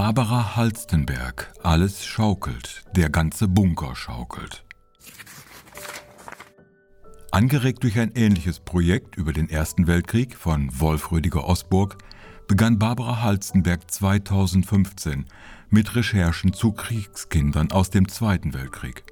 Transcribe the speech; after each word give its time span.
Barbara 0.00 0.54
Halstenberg, 0.54 1.52
alles 1.64 2.06
schaukelt, 2.06 2.84
der 2.94 3.10
ganze 3.10 3.48
Bunker 3.48 3.96
schaukelt. 3.96 4.64
Angeregt 7.32 7.82
durch 7.82 7.98
ein 7.98 8.12
ähnliches 8.14 8.60
Projekt 8.60 9.16
über 9.16 9.32
den 9.32 9.50
Ersten 9.50 9.88
Weltkrieg 9.88 10.36
von 10.36 10.70
Wolf 10.78 11.10
Rüdiger 11.10 11.48
Osburg 11.48 11.98
begann 12.46 12.78
Barbara 12.78 13.22
Halstenberg 13.22 13.90
2015 13.90 15.26
mit 15.68 15.96
Recherchen 15.96 16.52
zu 16.52 16.70
Kriegskindern 16.70 17.72
aus 17.72 17.90
dem 17.90 18.06
Zweiten 18.06 18.54
Weltkrieg. 18.54 19.02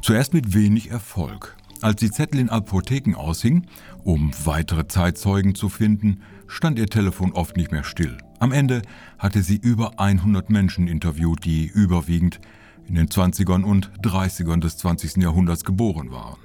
Zuerst 0.00 0.32
mit 0.32 0.54
wenig 0.54 0.90
Erfolg. 0.90 1.58
Als 1.82 1.96
die 1.96 2.10
Zettel 2.10 2.40
in 2.40 2.48
Apotheken 2.48 3.16
aushing, 3.16 3.66
um 4.02 4.30
weitere 4.44 4.88
Zeitzeugen 4.88 5.54
zu 5.54 5.68
finden, 5.68 6.22
stand 6.50 6.78
ihr 6.78 6.88
Telefon 6.88 7.32
oft 7.32 7.56
nicht 7.56 7.70
mehr 7.72 7.84
still. 7.84 8.18
Am 8.40 8.52
Ende 8.52 8.82
hatte 9.18 9.42
sie 9.42 9.56
über 9.56 9.98
100 10.00 10.50
Menschen 10.50 10.88
interviewt, 10.88 11.44
die 11.44 11.66
überwiegend 11.66 12.40
in 12.86 12.96
den 12.96 13.06
20ern 13.06 13.62
und 13.62 13.90
30ern 14.02 14.60
des 14.60 14.76
20. 14.78 15.18
Jahrhunderts 15.18 15.64
geboren 15.64 16.10
waren, 16.10 16.40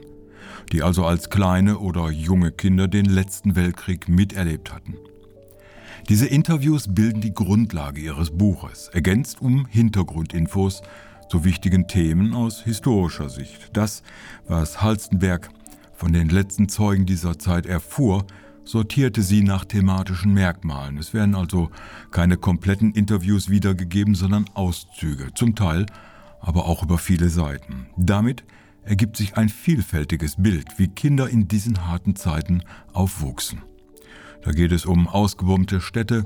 die 0.72 0.84
also 0.84 1.06
als 1.06 1.30
kleine 1.30 1.80
oder 1.80 2.12
junge 2.12 2.52
Kinder 2.52 2.88
den 2.88 3.06
letzten 3.06 3.56
Weltkrieg 3.56 4.08
miterlebt 4.08 4.72
hatten. 4.72 4.96
Diese 6.08 6.28
Interviews 6.28 6.94
bilden 6.94 7.20
die 7.20 7.34
Grundlage 7.34 8.00
ihres 8.00 8.30
Buches, 8.30 8.90
ergänzt 8.94 9.42
um 9.42 9.66
Hintergrundinfos 9.66 10.84
zu 11.30 11.44
wichtigen 11.44 11.88
Themen 11.88 12.36
aus 12.36 12.62
historischer 12.62 13.30
Sicht. 13.30 13.72
Das, 13.74 14.04
was 14.48 14.84
Halstenberg 14.84 15.50
von 15.94 16.14
den 16.14 16.30
letzten 16.30 16.70
Zeugen 16.70 17.08
dieser 17.08 17.40
Zeit 17.40 17.66
erfuhr, 17.66 18.28
sortierte 18.66 19.22
sie 19.22 19.44
nach 19.44 19.64
thematischen 19.64 20.34
Merkmalen. 20.34 20.98
Es 20.98 21.14
werden 21.14 21.36
also 21.36 21.70
keine 22.12 22.38
kompletten 22.38 22.92
Interviews 22.94 23.50
wiedergegeben, 23.50 24.16
sondern 24.16 24.46
Auszüge, 24.54 25.34
zum 25.36 25.56
Teil 25.56 25.86
aber 26.42 26.66
auch 26.66 26.84
über 26.84 26.98
viele 26.98 27.30
Seiten. 27.30 27.88
Damit 27.98 28.44
ergibt 28.84 29.18
sich 29.18 29.36
ein 29.36 29.50
vielfältiges 29.50 30.36
Bild, 30.38 30.78
wie 30.78 30.88
Kinder 30.88 31.28
in 31.30 31.48
diesen 31.48 31.88
harten 31.88 32.16
Zeiten 32.16 32.62
aufwuchsen. 32.94 33.64
Da 34.44 34.52
geht 34.52 34.72
es 34.72 34.86
um 34.86 35.08
ausgebombte 35.08 35.82
Städte 35.82 36.24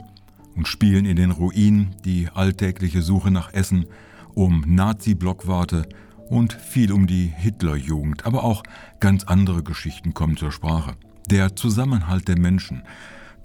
und 0.55 0.67
Spielen 0.67 1.05
in 1.05 1.15
den 1.15 1.31
Ruinen, 1.31 1.95
die 2.03 2.27
alltägliche 2.33 3.01
Suche 3.01 3.31
nach 3.31 3.53
Essen, 3.53 3.85
um 4.33 4.65
Nazi-Blockwarte 4.67 5.87
und 6.29 6.51
viel 6.53 6.91
um 6.91 7.07
die 7.07 7.27
Hitlerjugend, 7.27 8.25
aber 8.25 8.43
auch 8.43 8.63
ganz 8.99 9.23
andere 9.23 9.63
Geschichten 9.63 10.13
kommen 10.13 10.35
zur 10.35 10.51
Sprache. 10.51 10.95
Der 11.29 11.55
Zusammenhalt 11.55 12.27
der 12.27 12.39
Menschen, 12.39 12.81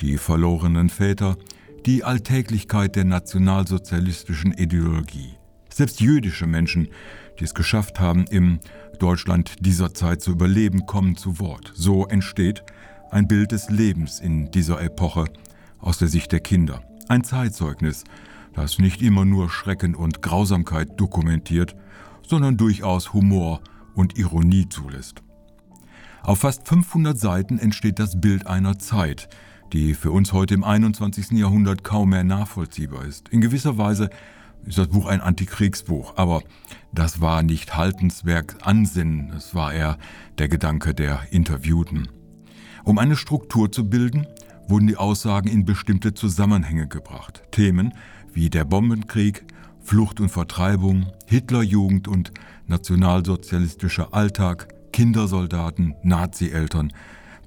die 0.01 0.17
verlorenen 0.17 0.89
Väter, 0.89 1.37
die 1.85 2.03
Alltäglichkeit 2.03 2.97
der 2.97 3.05
nationalsozialistischen 3.05 4.53
Ideologie. 4.53 5.35
Selbst 5.69 6.01
jüdische 6.01 6.47
Menschen, 6.47 6.89
die 7.39 7.45
es 7.45 7.53
geschafft 7.53 8.01
haben, 8.01 8.25
im 8.31 8.59
Deutschland 9.01 9.57
dieser 9.61 9.93
Zeit 9.93 10.23
zu 10.23 10.31
überleben, 10.31 10.87
kommen 10.87 11.19
zu 11.19 11.39
Wort. 11.41 11.73
So 11.75 12.07
entsteht 12.07 12.63
ein 13.11 13.29
Bild 13.29 13.53
des 13.53 13.69
Lebens 13.69 14.19
in 14.19 14.51
dieser 14.51 14.81
Epoche 14.81 15.27
aus 15.79 15.99
der 15.99 16.09
Sicht 16.09 16.33
der 16.33 16.41
Kinder. 16.41 16.83
Ein 17.09 17.23
Zeitzeugnis, 17.23 18.05
das 18.55 18.79
nicht 18.79 19.03
immer 19.03 19.27
nur 19.27 19.51
Schrecken 19.51 19.95
und 19.95 20.23
Grausamkeit 20.23 20.99
dokumentiert, 20.99 21.77
sondern 22.27 22.57
durchaus 22.57 23.13
Humor 23.13 23.61
und 23.95 24.17
Ironie 24.17 24.71
zulässt. 24.71 25.24
Auf 26.25 26.39
fast 26.39 26.67
500 26.67 27.19
Seiten 27.19 27.59
entsteht 27.59 27.99
das 27.99 28.19
Bild 28.19 28.47
einer 28.47 28.79
Zeit, 28.79 29.29
die 29.75 29.93
für 29.93 30.11
uns 30.11 30.33
heute 30.33 30.55
im 30.55 30.65
21. 30.65 31.33
Jahrhundert 31.33 31.85
kaum 31.85 32.11
mehr 32.11 32.25
nachvollziehbar 32.25 33.05
ist. 33.05 33.29
In 33.29 33.43
gewisser 33.43 33.77
Weise 33.77 34.09
ist 34.65 34.79
das 34.79 34.89
Buch 34.89 35.05
ein 35.05 35.21
Antikriegsbuch, 35.21 36.15
aber 36.17 36.43
das 36.93 37.21
war 37.21 37.43
nicht 37.43 37.77
Haltenswerk 37.77 38.57
Ansinnen, 38.63 39.35
es 39.37 39.55
war 39.55 39.75
eher 39.75 39.99
der 40.39 40.49
Gedanke 40.49 40.95
der 40.95 41.21
Interviewten. 41.31 42.09
Um 42.85 42.97
eine 42.97 43.17
Struktur 43.17 43.71
zu 43.71 43.91
bilden, 43.91 44.27
wurden 44.67 44.87
die 44.87 44.97
Aussagen 44.97 45.49
in 45.49 45.67
bestimmte 45.67 46.15
Zusammenhänge 46.15 46.89
gebracht. 46.89 47.43
Themen 47.51 47.93
wie 48.33 48.49
der 48.49 48.65
Bombenkrieg, 48.65 49.45
Flucht 49.83 50.21
und 50.21 50.31
Vertreibung, 50.31 51.13
Hitlerjugend 51.27 52.09
und 52.09 52.33
nationalsozialistischer 52.67 54.15
Alltag, 54.15 54.74
Kindersoldaten, 54.95 55.97
Nazi-Eltern 56.05 56.93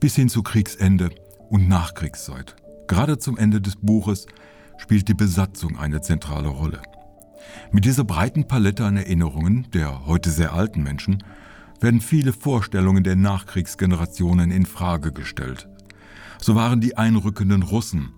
bis 0.01 0.15
hin 0.15 0.27
zu 0.27 0.43
Kriegsende 0.43 1.11
und 1.49 1.69
Nachkriegszeit. 1.69 2.57
Gerade 2.89 3.19
zum 3.19 3.37
Ende 3.37 3.61
des 3.61 3.77
Buches 3.77 4.25
spielt 4.77 5.07
die 5.07 5.13
Besatzung 5.13 5.79
eine 5.79 6.01
zentrale 6.01 6.49
Rolle. 6.49 6.81
Mit 7.71 7.85
dieser 7.85 8.03
breiten 8.03 8.49
Palette 8.49 8.83
an 8.83 8.97
Erinnerungen 8.97 9.65
der 9.71 10.05
heute 10.05 10.29
sehr 10.29 10.51
alten 10.51 10.83
Menschen 10.83 11.23
werden 11.79 12.01
viele 12.01 12.33
Vorstellungen 12.33 13.05
der 13.05 13.15
Nachkriegsgenerationen 13.15 14.51
in 14.51 14.65
Frage 14.65 15.13
gestellt. 15.13 15.69
So 16.41 16.53
waren 16.53 16.81
die 16.81 16.97
einrückenden 16.97 17.63
Russen 17.63 18.09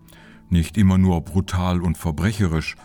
nicht 0.50 0.76
immer 0.76 0.98
nur 0.98 1.22
brutal 1.22 1.84
und 1.84 2.00
verbrecherisch, 2.00 2.78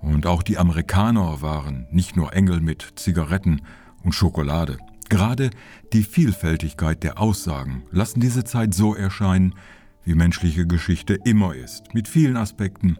und 0.00 0.28
auch 0.28 0.44
die 0.44 0.58
Amerikaner 0.58 1.42
waren 1.42 1.88
nicht 1.90 2.16
nur 2.16 2.32
Engel 2.34 2.60
mit 2.60 2.86
Zigaretten 2.94 3.62
und 4.04 4.14
Schokolade. 4.14 4.78
Gerade 5.08 5.50
die 5.92 6.02
Vielfältigkeit 6.02 7.02
der 7.02 7.18
Aussagen 7.18 7.82
lassen 7.90 8.20
diese 8.20 8.44
Zeit 8.44 8.74
so 8.74 8.94
erscheinen, 8.94 9.54
wie 10.04 10.14
menschliche 10.14 10.66
Geschichte 10.66 11.18
immer 11.24 11.54
ist, 11.54 11.94
mit 11.94 12.08
vielen 12.08 12.36
Aspekten, 12.36 12.96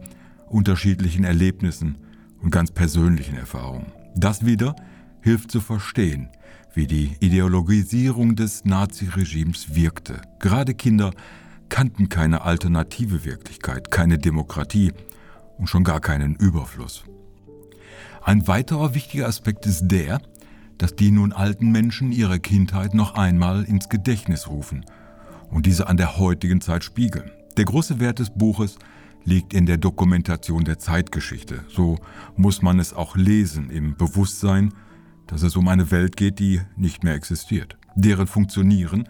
unterschiedlichen 0.47 1.23
Erlebnissen 1.23 1.97
und 2.41 2.51
ganz 2.51 2.71
persönlichen 2.71 3.35
Erfahrungen. 3.35 3.91
Das 4.15 4.45
wieder 4.45 4.75
hilft 5.21 5.51
zu 5.51 5.61
verstehen, 5.61 6.29
wie 6.73 6.87
die 6.87 7.15
Ideologisierung 7.19 8.35
des 8.35 8.65
Naziregimes 8.65 9.75
wirkte. 9.75 10.21
Gerade 10.39 10.73
Kinder 10.73 11.11
kannten 11.69 12.09
keine 12.09 12.41
alternative 12.41 13.25
Wirklichkeit, 13.25 13.91
keine 13.91 14.17
Demokratie 14.17 14.93
und 15.57 15.67
schon 15.67 15.83
gar 15.83 15.99
keinen 15.99 16.35
Überfluss. 16.35 17.03
Ein 18.21 18.47
weiterer 18.47 18.93
wichtiger 18.95 19.27
Aspekt 19.27 19.65
ist 19.65 19.87
der, 19.87 20.21
dass 20.79 20.95
die 20.95 21.11
nun 21.11 21.31
alten 21.31 21.71
Menschen 21.71 22.11
ihre 22.11 22.39
Kindheit 22.39 22.95
noch 22.95 23.13
einmal 23.13 23.63
ins 23.65 23.89
Gedächtnis 23.89 24.47
rufen 24.47 24.85
und 25.51 25.67
diese 25.67 25.87
an 25.87 25.97
der 25.97 26.17
heutigen 26.17 26.61
Zeit 26.61 26.83
spiegeln. 26.83 27.29
Der 27.57 27.65
große 27.65 27.99
Wert 27.99 28.19
des 28.19 28.31
Buches 28.31 28.79
liegt 29.25 29.53
in 29.53 29.65
der 29.65 29.77
Dokumentation 29.77 30.63
der 30.63 30.79
Zeitgeschichte. 30.79 31.65
So 31.67 31.99
muss 32.35 32.61
man 32.61 32.79
es 32.79 32.93
auch 32.93 33.15
lesen 33.15 33.69
im 33.69 33.95
Bewusstsein, 33.97 34.73
dass 35.27 35.43
es 35.43 35.55
um 35.55 35.67
eine 35.67 35.91
Welt 35.91 36.17
geht, 36.17 36.39
die 36.39 36.61
nicht 36.75 37.03
mehr 37.03 37.13
existiert, 37.13 37.77
deren 37.95 38.27
Funktionieren, 38.27 39.07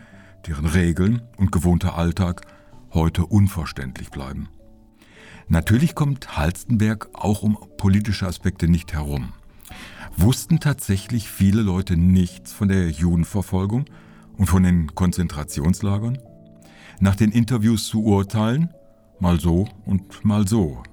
deren 0.47 0.65
Regeln 0.65 1.21
und 1.37 1.51
gewohnter 1.51 1.97
Alltag 1.97 2.41
heute 2.91 3.25
unverständlich 3.25 4.09
bleiben. 4.09 4.49
Natürlich 5.47 5.95
kommt 5.95 6.37
Halstenberg 6.37 7.09
auch 7.13 7.43
um 7.43 7.57
politische 7.77 8.27
Aspekte 8.27 8.67
nicht 8.67 8.93
herum. 8.93 9.33
Wussten 10.17 10.59
tatsächlich 10.59 11.29
viele 11.29 11.61
Leute 11.61 11.97
nichts 11.97 12.51
von 12.51 12.67
der 12.67 12.89
Judenverfolgung 12.89 13.85
und 14.37 14.47
von 14.47 14.63
den 14.63 14.93
Konzentrationslagern? 14.95 16.17
Nach 16.99 17.15
den 17.15 17.31
Interviews 17.31 17.87
zu 17.87 18.03
urteilen, 18.03 18.69
mal 19.19 19.39
so 19.39 19.67
und 19.85 20.25
mal 20.25 20.47
so. 20.47 20.83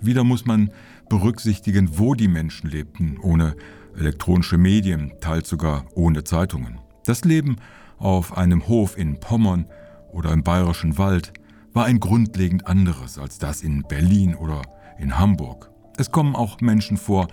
Wieder 0.00 0.24
muss 0.24 0.44
man 0.46 0.70
berücksichtigen, 1.08 1.98
wo 1.98 2.14
die 2.14 2.28
Menschen 2.28 2.70
lebten, 2.70 3.18
ohne 3.20 3.56
elektronische 3.96 4.58
Medien, 4.58 5.12
teils 5.20 5.48
sogar 5.48 5.86
ohne 5.94 6.24
Zeitungen. 6.24 6.78
Das 7.04 7.24
Leben 7.24 7.56
auf 7.98 8.36
einem 8.36 8.68
Hof 8.68 8.98
in 8.98 9.18
Pommern 9.20 9.66
oder 10.12 10.32
im 10.32 10.42
bayerischen 10.42 10.98
Wald 10.98 11.32
war 11.72 11.84
ein 11.84 12.00
grundlegend 12.00 12.66
anderes 12.66 13.18
als 13.18 13.38
das 13.38 13.62
in 13.62 13.82
Berlin 13.82 14.34
oder 14.34 14.62
in 14.98 15.18
Hamburg. 15.18 15.70
Es 15.98 16.10
kommen 16.10 16.34
auch 16.34 16.60
Menschen 16.60 16.96
vor, 16.96 17.28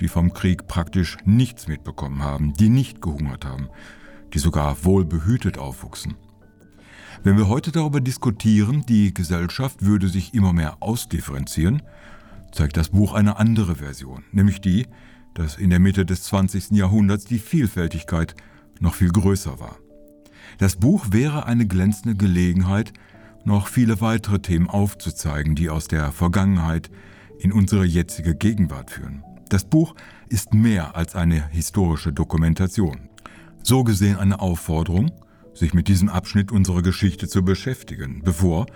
die 0.00 0.08
vom 0.08 0.32
Krieg 0.32 0.66
praktisch 0.66 1.16
nichts 1.24 1.68
mitbekommen 1.68 2.22
haben, 2.22 2.52
die 2.54 2.68
nicht 2.68 3.02
gehungert 3.02 3.44
haben, 3.44 3.68
die 4.34 4.38
sogar 4.38 4.84
wohlbehütet 4.84 5.58
aufwuchsen. 5.58 6.14
Wenn 7.24 7.36
wir 7.36 7.48
heute 7.48 7.72
darüber 7.72 8.00
diskutieren, 8.00 8.84
die 8.88 9.12
Gesellschaft 9.12 9.84
würde 9.84 10.08
sich 10.08 10.34
immer 10.34 10.52
mehr 10.52 10.76
ausdifferenzieren, 10.80 11.82
zeigt 12.52 12.76
das 12.76 12.90
Buch 12.90 13.12
eine 13.12 13.38
andere 13.38 13.76
Version, 13.76 14.24
nämlich 14.32 14.60
die, 14.60 14.86
dass 15.34 15.56
in 15.56 15.70
der 15.70 15.80
Mitte 15.80 16.04
des 16.06 16.22
20. 16.24 16.70
Jahrhunderts 16.72 17.24
die 17.24 17.38
Vielfältigkeit 17.38 18.34
noch 18.80 18.94
viel 18.94 19.10
größer 19.10 19.58
war. 19.60 19.76
Das 20.58 20.76
Buch 20.76 21.06
wäre 21.10 21.46
eine 21.46 21.66
glänzende 21.66 22.16
Gelegenheit, 22.16 22.92
noch 23.44 23.68
viele 23.68 24.00
weitere 24.00 24.40
Themen 24.40 24.68
aufzuzeigen, 24.68 25.54
die 25.54 25.70
aus 25.70 25.88
der 25.88 26.12
Vergangenheit 26.12 26.90
in 27.38 27.52
unsere 27.52 27.84
jetzige 27.84 28.34
Gegenwart 28.34 28.90
führen. 28.90 29.22
Das 29.48 29.64
Buch 29.64 29.94
ist 30.28 30.52
mehr 30.52 30.94
als 30.94 31.14
eine 31.14 31.48
historische 31.48 32.12
Dokumentation. 32.12 33.08
So 33.62 33.82
gesehen 33.82 34.16
eine 34.16 34.40
Aufforderung, 34.40 35.10
sich 35.54 35.74
mit 35.74 35.88
diesem 35.88 36.08
Abschnitt 36.08 36.52
unserer 36.52 36.82
Geschichte 36.82 37.28
zu 37.28 37.42
beschäftigen, 37.42 38.22
bevor 38.22 38.66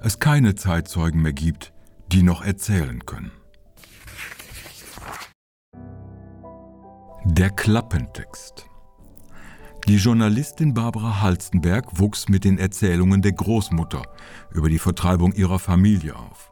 es 0.00 0.18
keine 0.18 0.54
Zeitzeugen 0.54 1.22
mehr 1.22 1.32
gibt, 1.32 1.72
die 2.10 2.22
noch 2.22 2.42
erzählen 2.42 3.04
können. 3.04 3.30
Der 7.24 7.50
Klappentext. 7.50 8.66
Die 9.86 9.96
Journalistin 9.96 10.74
Barbara 10.74 11.20
Halstenberg 11.20 11.98
wuchs 11.98 12.28
mit 12.28 12.44
den 12.44 12.58
Erzählungen 12.58 13.20
der 13.20 13.32
Großmutter 13.32 14.02
über 14.52 14.68
die 14.68 14.78
Vertreibung 14.78 15.32
ihrer 15.32 15.58
Familie 15.58 16.16
auf. 16.16 16.51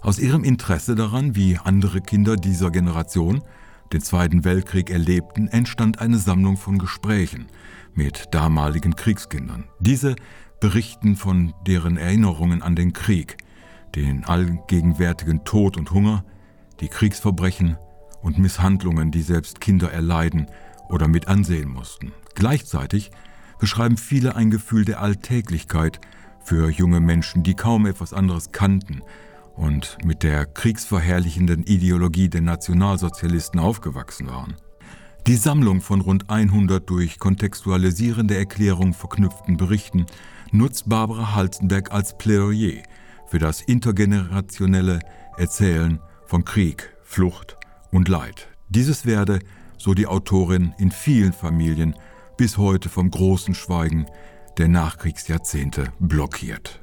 Aus 0.00 0.18
ihrem 0.18 0.44
Interesse 0.44 0.94
daran, 0.94 1.34
wie 1.34 1.58
andere 1.58 2.00
Kinder 2.00 2.36
dieser 2.36 2.70
Generation 2.70 3.42
den 3.92 4.00
Zweiten 4.00 4.44
Weltkrieg 4.44 4.90
erlebten, 4.90 5.48
entstand 5.48 6.00
eine 6.00 6.18
Sammlung 6.18 6.56
von 6.56 6.78
Gesprächen 6.78 7.46
mit 7.94 8.26
damaligen 8.32 8.94
Kriegskindern. 8.94 9.64
Diese 9.80 10.14
berichten 10.60 11.16
von 11.16 11.52
deren 11.66 11.96
Erinnerungen 11.96 12.62
an 12.62 12.76
den 12.76 12.92
Krieg, 12.92 13.38
den 13.96 14.24
allgegenwärtigen 14.24 15.44
Tod 15.44 15.76
und 15.76 15.90
Hunger, 15.90 16.24
die 16.80 16.88
Kriegsverbrechen 16.88 17.76
und 18.22 18.38
Misshandlungen, 18.38 19.10
die 19.10 19.22
selbst 19.22 19.60
Kinder 19.60 19.90
erleiden 19.90 20.46
oder 20.88 21.08
mit 21.08 21.26
ansehen 21.26 21.68
mussten. 21.68 22.12
Gleichzeitig 22.34 23.10
beschreiben 23.58 23.96
viele 23.96 24.36
ein 24.36 24.50
Gefühl 24.50 24.84
der 24.84 25.00
Alltäglichkeit 25.00 26.00
für 26.44 26.70
junge 26.70 27.00
Menschen, 27.00 27.42
die 27.42 27.54
kaum 27.54 27.86
etwas 27.86 28.12
anderes 28.12 28.52
kannten 28.52 29.02
und 29.58 29.98
mit 30.04 30.22
der 30.22 30.46
kriegsverherrlichenden 30.46 31.64
Ideologie 31.64 32.28
der 32.28 32.42
Nationalsozialisten 32.42 33.60
aufgewachsen 33.60 34.28
waren. 34.28 34.56
Die 35.26 35.36
Sammlung 35.36 35.80
von 35.82 36.00
rund 36.00 36.30
100 36.30 36.88
durch 36.88 37.18
kontextualisierende 37.18 38.36
Erklärung 38.36 38.94
verknüpften 38.94 39.56
Berichten 39.56 40.06
nutzt 40.52 40.88
Barbara 40.88 41.34
Halzenberg 41.34 41.92
als 41.92 42.16
Plädoyer 42.16 42.82
für 43.26 43.38
das 43.38 43.60
intergenerationelle 43.60 45.00
Erzählen 45.36 46.00
von 46.24 46.44
Krieg, 46.44 46.96
Flucht 47.02 47.58
und 47.90 48.08
Leid. 48.08 48.48
Dieses 48.68 49.04
werde, 49.04 49.40
so 49.76 49.92
die 49.92 50.06
Autorin, 50.06 50.72
in 50.78 50.90
vielen 50.90 51.32
Familien 51.32 51.94
bis 52.36 52.56
heute 52.56 52.88
vom 52.88 53.10
großen 53.10 53.54
Schweigen 53.54 54.06
der 54.56 54.68
Nachkriegsjahrzehnte 54.68 55.92
blockiert. 55.98 56.80